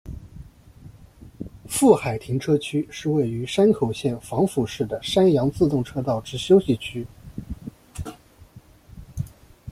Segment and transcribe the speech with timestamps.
[1.67, 7.05] 富海停车区是位于山口县防府市的山阳自动车道之休息区。